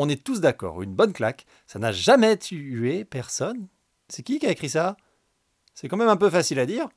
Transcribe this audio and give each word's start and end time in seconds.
On 0.00 0.08
est 0.08 0.22
tous 0.22 0.40
d'accord, 0.40 0.80
une 0.80 0.94
bonne 0.94 1.12
claque, 1.12 1.44
ça 1.66 1.80
n'a 1.80 1.90
jamais 1.90 2.36
tué 2.36 3.04
personne. 3.04 3.66
C'est 4.08 4.22
qui 4.22 4.38
qui 4.38 4.46
a 4.46 4.52
écrit 4.52 4.68
ça? 4.68 4.96
C'est 5.74 5.88
quand 5.88 5.96
même 5.96 6.08
un 6.08 6.16
peu 6.16 6.30
facile 6.30 6.60
à 6.60 6.66
dire. 6.66 6.88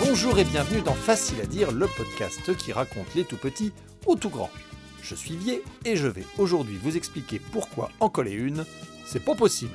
Bonjour 0.00 0.36
et 0.40 0.44
bienvenue 0.44 0.82
dans 0.82 0.94
Facile 0.94 1.40
à 1.40 1.46
dire, 1.46 1.70
le 1.70 1.86
podcast 1.96 2.56
qui 2.56 2.72
raconte 2.72 3.14
les 3.14 3.24
tout 3.24 3.36
petits 3.36 3.72
aux 4.06 4.16
tout 4.16 4.28
grands. 4.28 4.50
Je 5.04 5.14
suis 5.14 5.36
Vier 5.36 5.62
et 5.84 5.94
je 5.94 6.08
vais 6.08 6.26
aujourd'hui 6.36 6.78
vous 6.82 6.96
expliquer 6.96 7.40
pourquoi 7.52 7.92
en 8.00 8.08
coller 8.08 8.32
une, 8.32 8.64
c'est 9.06 9.24
pas 9.24 9.36
possible. 9.36 9.70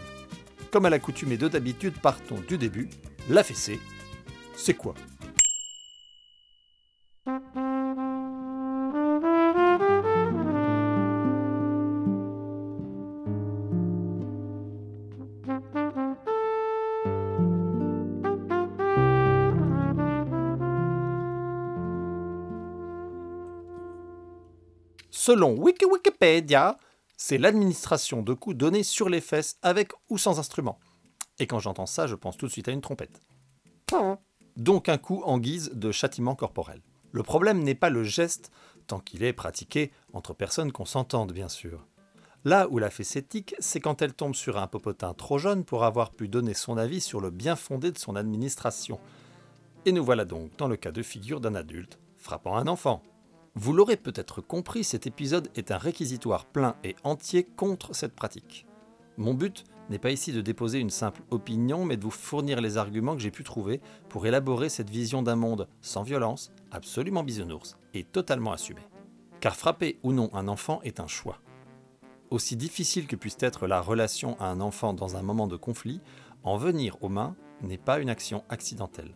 Comme 0.75 0.87
à 0.87 0.89
l'accoutumée 0.89 1.37
de 1.37 1.47
d'habitude, 1.47 1.93
partons 2.01 2.41
du 2.49 2.57
début. 2.57 2.89
La 3.29 3.45
fessée, 3.45 3.79
c'est 4.57 4.73
quoi? 4.73 4.93
Selon 25.09 25.53
Wiki 25.57 25.85
Wikipédia, 25.85 26.77
c'est 27.17 27.37
l'administration 27.37 28.21
de 28.21 28.33
coups 28.33 28.55
donnés 28.55 28.83
sur 28.83 29.09
les 29.09 29.21
fesses 29.21 29.57
avec 29.61 29.91
ou 30.09 30.17
sans 30.17 30.39
instrument. 30.39 30.79
Et 31.39 31.47
quand 31.47 31.59
j'entends 31.59 31.85
ça, 31.85 32.07
je 32.07 32.15
pense 32.15 32.37
tout 32.37 32.47
de 32.47 32.51
suite 32.51 32.67
à 32.67 32.71
une 32.71 32.81
trompette. 32.81 33.21
Donc 34.57 34.89
un 34.89 34.97
coup 34.97 35.21
en 35.25 35.37
guise 35.37 35.71
de 35.73 35.91
châtiment 35.91 36.35
corporel. 36.35 36.81
Le 37.11 37.23
problème 37.23 37.63
n'est 37.63 37.75
pas 37.75 37.89
le 37.89 38.03
geste, 38.03 38.51
tant 38.87 38.99
qu'il 38.99 39.23
est 39.23 39.33
pratiqué 39.33 39.91
entre 40.13 40.33
personnes 40.33 40.71
consentantes, 40.71 41.33
bien 41.33 41.49
sûr. 41.49 41.85
Là 42.43 42.67
où 42.69 42.77
la 42.77 42.89
fesse 42.89 43.15
éthique, 43.15 43.55
c'est 43.59 43.79
quand 43.79 44.01
elle 44.01 44.13
tombe 44.13 44.35
sur 44.35 44.57
un 44.57 44.67
popotin 44.67 45.13
trop 45.13 45.37
jeune 45.37 45.65
pour 45.65 45.83
avoir 45.83 46.11
pu 46.11 46.27
donner 46.27 46.53
son 46.53 46.77
avis 46.77 47.01
sur 47.01 47.19
le 47.19 47.31
bien 47.31 47.55
fondé 47.55 47.91
de 47.91 47.97
son 47.97 48.15
administration. 48.15 48.99
Et 49.85 49.91
nous 49.91 50.03
voilà 50.03 50.25
donc 50.25 50.55
dans 50.57 50.67
le 50.67 50.77
cas 50.77 50.91
de 50.91 51.01
figure 51.01 51.41
d'un 51.41 51.55
adulte 51.55 51.97
frappant 52.17 52.55
un 52.55 52.67
enfant. 52.67 53.01
Vous 53.57 53.71
l'aurez 53.71 53.95
peut-être 53.95 54.41
compris, 54.41 54.83
cet 54.83 55.07
épisode 55.07 55.49
est 55.55 55.71
un 55.71 55.77
réquisitoire 55.77 56.45
plein 56.45 56.75
et 56.83 56.97
entier 57.05 57.45
contre 57.45 57.95
cette 57.95 58.13
pratique. 58.13 58.65
Mon 59.15 59.33
but 59.33 59.63
n'est 59.89 59.97
pas 59.97 60.11
ici 60.11 60.33
de 60.33 60.41
déposer 60.41 60.79
une 60.79 60.89
simple 60.89 61.21
opinion, 61.31 61.85
mais 61.85 61.95
de 61.95 62.03
vous 62.03 62.11
fournir 62.11 62.59
les 62.59 62.75
arguments 62.75 63.15
que 63.15 63.21
j'ai 63.21 63.31
pu 63.31 63.45
trouver 63.45 63.79
pour 64.09 64.27
élaborer 64.27 64.67
cette 64.67 64.89
vision 64.89 65.23
d'un 65.23 65.37
monde 65.37 65.69
sans 65.79 66.03
violence, 66.03 66.51
absolument 66.71 67.23
bisounours 67.23 67.77
et 67.93 68.03
totalement 68.03 68.51
assumé. 68.51 68.81
Car 69.39 69.55
frapper 69.55 69.99
ou 70.03 70.11
non 70.11 70.29
un 70.33 70.49
enfant 70.49 70.81
est 70.83 70.99
un 70.99 71.07
choix. 71.07 71.39
Aussi 72.31 72.57
difficile 72.57 73.07
que 73.07 73.15
puisse 73.15 73.37
être 73.39 73.67
la 73.67 73.79
relation 73.79 74.35
à 74.41 74.47
un 74.47 74.59
enfant 74.59 74.93
dans 74.93 75.15
un 75.15 75.21
moment 75.21 75.47
de 75.47 75.55
conflit, 75.55 76.01
en 76.43 76.57
venir 76.57 77.01
aux 77.01 77.09
mains 77.09 77.37
n'est 77.61 77.77
pas 77.77 77.99
une 77.99 78.09
action 78.09 78.43
accidentelle. 78.49 79.15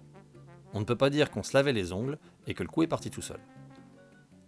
On 0.74 0.80
ne 0.80 0.86
peut 0.86 0.96
pas 0.96 1.10
dire 1.10 1.30
qu'on 1.30 1.44
se 1.44 1.58
lavait 1.58 1.74
les 1.74 1.92
ongles 1.92 2.20
et 2.48 2.54
que 2.54 2.64
le 2.64 2.70
coup 2.70 2.84
est 2.84 2.88
parti 2.88 3.10
tout 3.10 3.22
seul. 3.22 3.42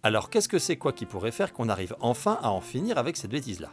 Alors 0.04 0.32
qu'est-ce 0.32 0.50
que 0.50 0.58
c'est 0.58 0.78
quoi 0.78 0.94
qui 0.94 1.06
pourrait 1.06 1.32
faire 1.32 1.54
qu'on 1.54 1.70
arrive 1.70 1.96
enfin 2.00 2.40
à 2.42 2.50
en 2.50 2.60
finir 2.60 2.98
avec 2.98 3.18
cette 3.18 3.30
bêtise-là? 3.30 3.70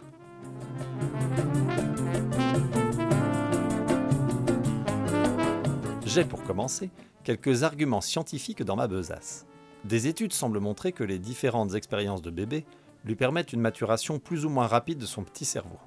J'ai 6.04 6.26
pour 6.26 6.42
commencer 6.42 6.90
quelques 7.24 7.62
arguments 7.62 8.02
scientifiques 8.02 8.62
dans 8.62 8.76
ma 8.76 8.88
besace. 8.88 9.46
Des 9.84 10.06
études 10.06 10.34
semblent 10.34 10.60
montrer 10.60 10.92
que 10.92 11.04
les 11.04 11.18
différentes 11.18 11.74
expériences 11.74 12.20
de 12.20 12.30
bébé 12.30 12.66
lui 13.06 13.14
permettent 13.14 13.54
une 13.54 13.62
maturation 13.62 14.18
plus 14.18 14.44
ou 14.44 14.50
moins 14.50 14.66
rapide 14.66 14.98
de 14.98 15.06
son 15.06 15.24
petit 15.24 15.46
cerveau. 15.46 15.78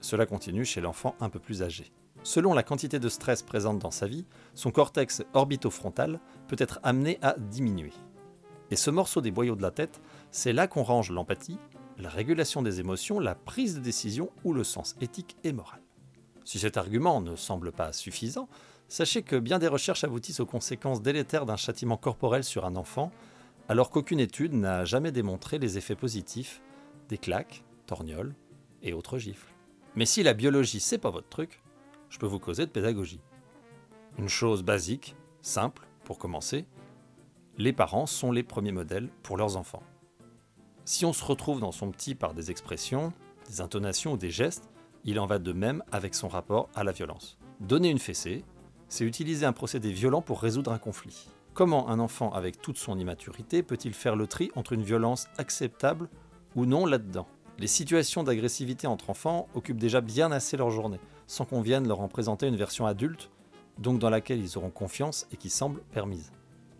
Cela 0.00 0.26
continue 0.26 0.64
chez 0.64 0.80
l'enfant 0.80 1.16
un 1.18 1.28
peu 1.28 1.40
plus 1.40 1.64
âgé. 1.64 1.90
Selon 2.22 2.54
la 2.54 2.62
quantité 2.62 3.00
de 3.00 3.08
stress 3.08 3.42
présente 3.42 3.80
dans 3.80 3.90
sa 3.90 4.06
vie, 4.06 4.26
son 4.54 4.70
cortex 4.70 5.24
orbitofrontal 5.34 6.20
peut 6.46 6.56
être 6.60 6.78
amené 6.84 7.18
à 7.20 7.34
diminuer. 7.36 7.92
Et 8.70 8.76
ce 8.76 8.90
morceau 8.90 9.20
des 9.20 9.30
boyaux 9.30 9.56
de 9.56 9.62
la 9.62 9.70
tête, 9.70 10.00
c'est 10.30 10.52
là 10.52 10.66
qu'on 10.66 10.82
range 10.82 11.10
l'empathie, 11.10 11.58
la 11.98 12.08
régulation 12.08 12.62
des 12.62 12.80
émotions, 12.80 13.20
la 13.20 13.34
prise 13.34 13.76
de 13.76 13.80
décision 13.80 14.30
ou 14.44 14.52
le 14.52 14.64
sens 14.64 14.96
éthique 15.00 15.36
et 15.44 15.52
moral. 15.52 15.80
Si 16.44 16.58
cet 16.58 16.76
argument 16.76 17.20
ne 17.20 17.36
semble 17.36 17.72
pas 17.72 17.92
suffisant, 17.92 18.48
sachez 18.88 19.22
que 19.22 19.36
bien 19.36 19.58
des 19.58 19.68
recherches 19.68 20.04
aboutissent 20.04 20.40
aux 20.40 20.46
conséquences 20.46 21.02
délétères 21.02 21.46
d'un 21.46 21.56
châtiment 21.56 21.96
corporel 21.96 22.44
sur 22.44 22.64
un 22.64 22.76
enfant, 22.76 23.10
alors 23.68 23.90
qu'aucune 23.90 24.20
étude 24.20 24.52
n'a 24.52 24.84
jamais 24.84 25.10
démontré 25.10 25.58
les 25.58 25.78
effets 25.78 25.96
positifs 25.96 26.60
des 27.08 27.18
claques, 27.18 27.64
torgnoles 27.86 28.34
et 28.82 28.92
autres 28.92 29.18
gifles. 29.18 29.52
Mais 29.96 30.06
si 30.06 30.22
la 30.22 30.34
biologie 30.34 30.80
c'est 30.80 30.98
pas 30.98 31.10
votre 31.10 31.28
truc, 31.28 31.62
je 32.10 32.18
peux 32.18 32.26
vous 32.26 32.38
causer 32.38 32.66
de 32.66 32.70
pédagogie. 32.70 33.20
Une 34.18 34.28
chose 34.28 34.62
basique, 34.62 35.16
simple, 35.40 35.86
pour 36.04 36.18
commencer, 36.18 36.66
les 37.58 37.72
parents 37.72 38.06
sont 38.06 38.32
les 38.32 38.42
premiers 38.42 38.72
modèles 38.72 39.08
pour 39.22 39.36
leurs 39.36 39.56
enfants. 39.56 39.82
Si 40.84 41.04
on 41.04 41.12
se 41.12 41.24
retrouve 41.24 41.60
dans 41.60 41.72
son 41.72 41.90
petit 41.90 42.14
par 42.14 42.34
des 42.34 42.50
expressions, 42.50 43.12
des 43.48 43.60
intonations 43.60 44.12
ou 44.12 44.16
des 44.16 44.30
gestes, 44.30 44.68
il 45.04 45.18
en 45.18 45.26
va 45.26 45.38
de 45.38 45.52
même 45.52 45.82
avec 45.90 46.14
son 46.14 46.28
rapport 46.28 46.68
à 46.74 46.84
la 46.84 46.92
violence. 46.92 47.38
Donner 47.60 47.88
une 47.88 47.98
fessée, 47.98 48.44
c'est 48.88 49.04
utiliser 49.04 49.46
un 49.46 49.52
procédé 49.52 49.90
violent 49.90 50.20
pour 50.20 50.42
résoudre 50.42 50.72
un 50.72 50.78
conflit. 50.78 51.28
Comment 51.54 51.88
un 51.88 51.98
enfant 51.98 52.30
avec 52.32 52.60
toute 52.60 52.76
son 52.76 52.98
immaturité 52.98 53.62
peut-il 53.62 53.94
faire 53.94 54.16
le 54.16 54.26
tri 54.26 54.50
entre 54.54 54.74
une 54.74 54.82
violence 54.82 55.28
acceptable 55.38 56.10
ou 56.54 56.66
non 56.66 56.84
là-dedans? 56.84 57.26
Les 57.58 57.66
situations 57.66 58.22
d'agressivité 58.22 58.86
entre 58.86 59.08
enfants 59.08 59.48
occupent 59.54 59.78
déjà 59.78 60.02
bien 60.02 60.30
assez 60.30 60.58
leur 60.58 60.70
journée, 60.70 61.00
sans 61.26 61.46
qu'on 61.46 61.62
vienne 61.62 61.88
leur 61.88 62.00
en 62.00 62.08
présenter 62.08 62.46
une 62.46 62.56
version 62.56 62.84
adulte, 62.84 63.30
donc 63.78 63.98
dans 63.98 64.10
laquelle 64.10 64.40
ils 64.40 64.58
auront 64.58 64.70
confiance 64.70 65.26
et 65.32 65.38
qui 65.38 65.48
semble 65.48 65.80
permise. 65.90 66.30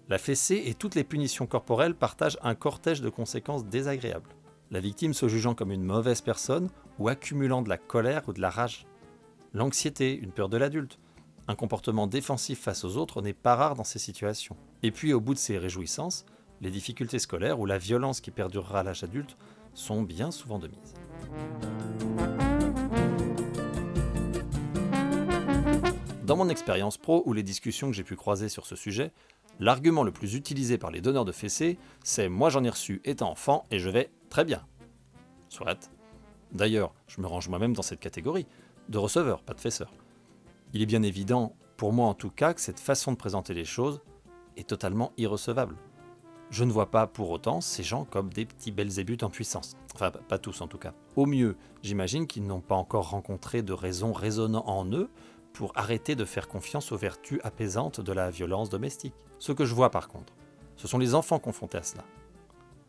La 0.08 0.18
fessée 0.18 0.62
et 0.66 0.74
toutes 0.74 0.94
les 0.94 1.02
punitions 1.02 1.48
corporelles 1.48 1.96
partagent 1.96 2.38
un 2.42 2.54
cortège 2.54 3.00
de 3.00 3.08
conséquences 3.08 3.64
désagréables. 3.64 4.30
La 4.70 4.78
victime 4.78 5.12
se 5.12 5.26
jugeant 5.26 5.56
comme 5.56 5.72
une 5.72 5.82
mauvaise 5.82 6.20
personne 6.20 6.70
ou 7.00 7.08
accumulant 7.08 7.60
de 7.60 7.68
la 7.68 7.76
colère 7.76 8.22
ou 8.28 8.32
de 8.32 8.40
la 8.40 8.50
rage. 8.50 8.86
L'anxiété, 9.52 10.16
une 10.16 10.30
peur 10.30 10.48
de 10.48 10.56
l'adulte, 10.56 11.00
un 11.48 11.56
comportement 11.56 12.06
défensif 12.06 12.60
face 12.60 12.84
aux 12.84 12.96
autres 12.96 13.20
n'est 13.20 13.32
pas 13.32 13.56
rare 13.56 13.74
dans 13.74 13.82
ces 13.82 13.98
situations. 13.98 14.56
Et 14.84 14.92
puis 14.92 15.12
au 15.12 15.20
bout 15.20 15.34
de 15.34 15.40
ces 15.40 15.58
réjouissances, 15.58 16.24
les 16.60 16.70
difficultés 16.70 17.18
scolaires 17.18 17.58
ou 17.58 17.66
la 17.66 17.78
violence 17.78 18.20
qui 18.20 18.30
perdurera 18.30 18.84
l'âge 18.84 19.02
adulte 19.02 19.36
sont 19.74 20.02
bien 20.02 20.30
souvent 20.30 20.60
de 20.60 20.68
mise. 20.68 20.94
Dans 26.24 26.36
mon 26.36 26.48
expérience 26.48 26.96
pro 26.96 27.22
ou 27.26 27.32
les 27.32 27.44
discussions 27.44 27.88
que 27.88 27.96
j'ai 27.96 28.02
pu 28.02 28.16
croiser 28.16 28.48
sur 28.48 28.66
ce 28.66 28.74
sujet, 28.74 29.12
L'argument 29.58 30.02
le 30.02 30.12
plus 30.12 30.34
utilisé 30.34 30.76
par 30.76 30.90
les 30.90 31.00
donneurs 31.00 31.24
de 31.24 31.32
fessées, 31.32 31.78
c'est 32.04 32.28
moi 32.28 32.50
j'en 32.50 32.64
ai 32.64 32.68
reçu 32.68 33.00
étant 33.04 33.30
enfant 33.30 33.64
et 33.70 33.78
je 33.78 33.88
vais 33.88 34.10
très 34.28 34.44
bien. 34.44 34.66
Soit. 35.48 35.90
D'ailleurs, 36.52 36.92
je 37.06 37.20
me 37.20 37.26
range 37.26 37.48
moi-même 37.48 37.74
dans 37.74 37.82
cette 37.82 38.00
catégorie, 38.00 38.46
de 38.88 38.98
receveur, 38.98 39.42
pas 39.42 39.54
de 39.54 39.60
fesseur. 39.60 39.92
Il 40.74 40.82
est 40.82 40.86
bien 40.86 41.02
évident, 41.02 41.56
pour 41.76 41.92
moi 41.92 42.06
en 42.06 42.14
tout 42.14 42.30
cas, 42.30 42.52
que 42.52 42.60
cette 42.60 42.80
façon 42.80 43.12
de 43.12 43.16
présenter 43.16 43.54
les 43.54 43.64
choses 43.64 44.02
est 44.56 44.68
totalement 44.68 45.12
irrecevable. 45.16 45.76
Je 46.50 46.64
ne 46.64 46.70
vois 46.70 46.90
pas 46.90 47.06
pour 47.06 47.30
autant 47.30 47.60
ces 47.60 47.82
gens 47.82 48.04
comme 48.04 48.32
des 48.32 48.46
petits 48.46 48.70
belzébuts 48.70 49.18
en 49.22 49.30
puissance. 49.30 49.76
Enfin, 49.94 50.10
pas 50.10 50.38
tous 50.38 50.60
en 50.60 50.68
tout 50.68 50.78
cas. 50.78 50.94
Au 51.16 51.26
mieux, 51.26 51.56
j'imagine 51.82 52.26
qu'ils 52.26 52.46
n'ont 52.46 52.60
pas 52.60 52.76
encore 52.76 53.10
rencontré 53.10 53.62
de 53.62 53.72
raisons 53.72 54.12
résonnant 54.12 54.64
en 54.66 54.86
eux 54.92 55.10
pour 55.56 55.72
arrêter 55.74 56.14
de 56.14 56.26
faire 56.26 56.48
confiance 56.48 56.92
aux 56.92 56.98
vertus 56.98 57.40
apaisantes 57.42 58.02
de 58.02 58.12
la 58.12 58.30
violence 58.30 58.68
domestique. 58.68 59.14
Ce 59.38 59.52
que 59.52 59.64
je 59.64 59.74
vois 59.74 59.90
par 59.90 60.08
contre, 60.08 60.34
ce 60.76 60.86
sont 60.86 60.98
les 60.98 61.14
enfants 61.14 61.38
confrontés 61.38 61.78
à 61.78 61.82
cela. 61.82 62.04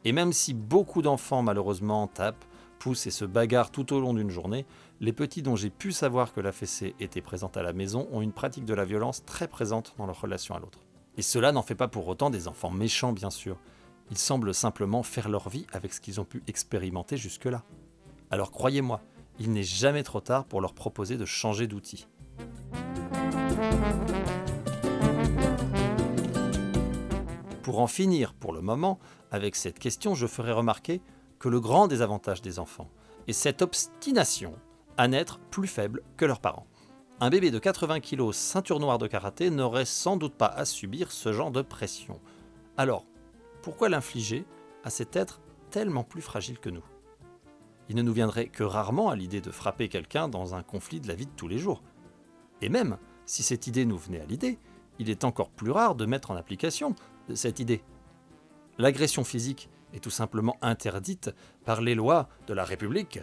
Et 0.03 0.11
même 0.11 0.33
si 0.33 0.53
beaucoup 0.53 1.01
d'enfants 1.01 1.41
malheureusement 1.41 2.07
tapent, 2.07 2.43
poussent 2.77 3.07
et 3.07 3.11
se 3.11 3.23
bagarrent 3.23 3.71
tout 3.71 3.93
au 3.93 4.01
long 4.01 4.13
d'une 4.13 4.29
journée, 4.29 4.65
les 4.99 5.13
petits 5.13 5.41
dont 5.41 5.55
j'ai 5.55 5.69
pu 5.69 5.93
savoir 5.93 6.33
que 6.33 6.41
la 6.41 6.51
fessée 6.51 6.93
était 6.99 7.21
présente 7.21 7.55
à 7.55 7.63
la 7.63 7.71
maison 7.71 8.09
ont 8.11 8.21
une 8.21 8.33
pratique 8.33 8.65
de 8.65 8.73
la 8.73 8.83
violence 8.83 9.23
très 9.23 9.47
présente 9.47 9.95
dans 9.97 10.05
leur 10.05 10.19
relation 10.19 10.53
à 10.53 10.59
l'autre. 10.59 10.79
Et 11.15 11.21
cela 11.21 11.53
n'en 11.53 11.63
fait 11.63 11.73
pas 11.73 11.87
pour 11.87 12.05
autant 12.09 12.29
des 12.29 12.49
enfants 12.49 12.69
méchants 12.69 13.13
bien 13.13 13.29
sûr. 13.29 13.57
Ils 14.11 14.17
semblent 14.17 14.53
simplement 14.53 15.03
faire 15.03 15.29
leur 15.29 15.47
vie 15.47 15.65
avec 15.71 15.93
ce 15.93 16.01
qu'ils 16.01 16.19
ont 16.19 16.25
pu 16.25 16.43
expérimenter 16.47 17.15
jusque-là. 17.15 17.63
Alors 18.29 18.51
croyez-moi, 18.51 19.01
il 19.39 19.53
n'est 19.53 19.63
jamais 19.63 20.03
trop 20.03 20.19
tard 20.19 20.43
pour 20.43 20.59
leur 20.59 20.73
proposer 20.73 21.15
de 21.15 21.25
changer 21.25 21.67
d'outil. 21.67 22.07
Pour 27.63 27.79
en 27.79 27.87
finir 27.87 28.33
pour 28.33 28.53
le 28.53 28.61
moment 28.61 28.99
avec 29.31 29.55
cette 29.55 29.79
question, 29.79 30.15
je 30.15 30.25
ferai 30.25 30.51
remarquer 30.51 31.01
que 31.39 31.49
le 31.49 31.59
grand 31.59 31.87
désavantage 31.87 32.41
des 32.41 32.59
enfants 32.59 32.89
est 33.27 33.33
cette 33.33 33.61
obstination 33.61 34.53
à 34.97 35.07
n'être 35.07 35.39
plus 35.51 35.67
faibles 35.67 36.01
que 36.15 36.25
leurs 36.25 36.39
parents. 36.39 36.65
Un 37.19 37.29
bébé 37.29 37.51
de 37.51 37.59
80 37.59 37.99
kg 37.99 38.31
ceinture 38.31 38.79
noire 38.79 38.99
de 38.99 39.07
karaté 39.07 39.49
n'aurait 39.49 39.85
sans 39.85 40.17
doute 40.17 40.35
pas 40.35 40.47
à 40.47 40.65
subir 40.65 41.11
ce 41.11 41.33
genre 41.33 41.51
de 41.51 41.61
pression. 41.61 42.19
Alors, 42.77 43.05
pourquoi 43.63 43.89
l'infliger 43.89 44.45
à 44.83 44.89
cet 44.89 45.15
être 45.15 45.41
tellement 45.71 46.03
plus 46.03 46.21
fragile 46.21 46.59
que 46.59 46.69
nous? 46.69 46.85
Il 47.89 47.95
ne 47.95 48.01
nous 48.01 48.13
viendrait 48.13 48.47
que 48.47 48.63
rarement 48.63 49.09
à 49.09 49.15
l'idée 49.15 49.41
de 49.41 49.51
frapper 49.51 49.89
quelqu'un 49.89 50.27
dans 50.27 50.55
un 50.55 50.63
conflit 50.63 50.99
de 50.99 51.07
la 51.07 51.15
vie 51.15 51.25
de 51.25 51.31
tous 51.31 51.47
les 51.47 51.57
jours. 51.57 51.81
Et 52.61 52.69
même, 52.69 52.97
si 53.25 53.43
cette 53.43 53.67
idée 53.67 53.85
nous 53.85 53.97
venait 53.97 54.21
à 54.21 54.25
l'idée, 54.25 54.57
il 54.99 55.09
est 55.09 55.23
encore 55.23 55.49
plus 55.49 55.71
rare 55.71 55.95
de 55.95 56.05
mettre 56.05 56.31
en 56.31 56.35
application 56.35 56.95
cette 57.33 57.59
idée. 57.59 57.83
L'agression 58.77 59.23
physique 59.23 59.69
est 59.93 59.99
tout 59.99 60.09
simplement 60.09 60.57
interdite 60.61 61.33
par 61.65 61.81
les 61.81 61.95
lois 61.95 62.29
de 62.47 62.53
la 62.53 62.63
République. 62.63 63.19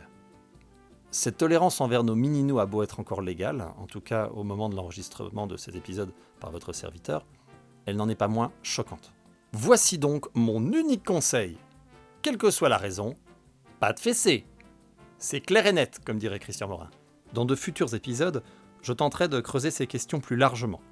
Cette 1.11 1.39
tolérance 1.39 1.81
envers 1.81 2.03
nos 2.03 2.17
mini-nous 2.17 2.59
a 2.59 2.67
beau 2.67 2.83
être 2.83 2.99
encore 2.99 3.23
légale, 3.23 3.69
en 3.79 3.87
tout 3.87 4.01
cas 4.01 4.29
au 4.35 4.43
moment 4.43 4.69
de 4.69 4.75
l'enregistrement 4.75 5.47
de 5.47 5.57
cet 5.57 5.77
épisode 5.77 6.13
par 6.41 6.51
votre 6.51 6.73
serviteur, 6.73 7.25
elle 7.87 7.97
n'en 7.97 8.09
est 8.09 8.17
pas 8.17 8.29
moins 8.29 8.53
choquante. 8.63 9.13
Voici 9.53 9.99
donc 9.99 10.27
mon 10.35 10.73
unique 10.73 11.05
conseil. 11.05 11.57
Quelle 12.23 12.39
que 12.39 12.51
soit 12.51 12.69
la 12.69 12.79
raison, 12.79 13.15
pas 13.79 13.93
de 13.93 14.01
fessée. 14.01 14.45
C'est 15.19 15.41
clair 15.41 15.67
et 15.67 15.73
net, 15.73 16.01
comme 16.05 16.19
dirait 16.19 16.41
Christian 16.41 16.67
Morin. 16.67 16.91
Dans 17.33 17.45
de 17.45 17.55
futurs 17.55 17.95
épisodes, 17.95 18.43
je 18.85 18.93
tenterai 18.93 19.29
de 19.29 19.41
creuser 19.41 19.71
ces 19.71 19.87
questions 19.87 20.21
plus 20.21 20.37
largement. 20.37 20.83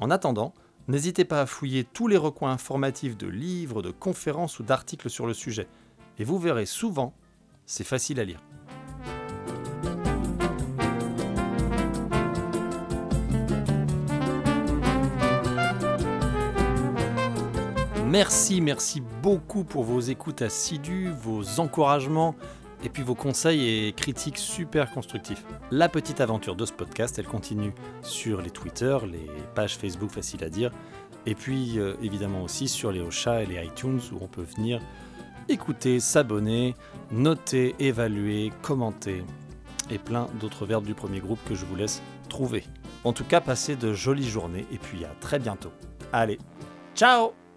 En 0.00 0.10
attendant, 0.10 0.52
n'hésitez 0.86 1.24
pas 1.24 1.40
à 1.40 1.46
fouiller 1.46 1.82
tous 1.82 2.06
les 2.06 2.18
recoins 2.18 2.52
informatifs 2.52 3.16
de 3.16 3.26
livres, 3.26 3.80
de 3.80 3.90
conférences 3.90 4.58
ou 4.58 4.64
d'articles 4.64 5.08
sur 5.08 5.26
le 5.26 5.32
sujet. 5.32 5.66
Et 6.18 6.24
vous 6.24 6.38
verrez 6.38 6.66
souvent, 6.66 7.14
c'est 7.64 7.84
facile 7.84 8.20
à 8.20 8.24
lire. 8.24 8.42
Merci, 18.04 18.60
merci 18.60 19.02
beaucoup 19.22 19.64
pour 19.64 19.84
vos 19.84 20.00
écoutes 20.00 20.42
assidues, 20.42 21.10
vos 21.22 21.60
encouragements 21.60 22.34
et 22.84 22.88
puis 22.88 23.02
vos 23.02 23.14
conseils 23.14 23.86
et 23.86 23.92
critiques 23.92 24.38
super 24.38 24.90
constructifs. 24.90 25.44
La 25.70 25.88
petite 25.88 26.20
aventure 26.20 26.56
de 26.56 26.64
ce 26.64 26.72
podcast, 26.72 27.18
elle 27.18 27.26
continue 27.26 27.72
sur 28.02 28.40
les 28.40 28.50
Twitter, 28.50 28.96
les 29.10 29.28
pages 29.54 29.76
Facebook 29.76 30.10
faciles 30.10 30.44
à 30.44 30.48
dire, 30.48 30.70
et 31.26 31.34
puis 31.34 31.78
euh, 31.78 31.94
évidemment 32.02 32.42
aussi 32.42 32.68
sur 32.68 32.92
les 32.92 33.00
Ocha 33.00 33.42
et 33.42 33.46
les 33.46 33.64
iTunes 33.64 34.00
où 34.12 34.18
on 34.20 34.28
peut 34.28 34.46
venir 34.56 34.80
écouter, 35.48 36.00
s'abonner, 36.00 36.74
noter, 37.10 37.74
évaluer, 37.78 38.52
commenter 38.62 39.24
et 39.90 39.98
plein 39.98 40.26
d'autres 40.40 40.66
verbes 40.66 40.84
du 40.84 40.94
premier 40.94 41.20
groupe 41.20 41.40
que 41.48 41.54
je 41.54 41.64
vous 41.64 41.76
laisse 41.76 42.02
trouver. 42.28 42.64
En 43.04 43.12
tout 43.12 43.24
cas, 43.24 43.40
passez 43.40 43.76
de 43.76 43.94
jolies 43.94 44.28
journées 44.28 44.66
et 44.72 44.78
puis 44.78 45.04
à 45.04 45.10
très 45.20 45.38
bientôt. 45.38 45.72
Allez, 46.12 46.38
ciao 46.94 47.47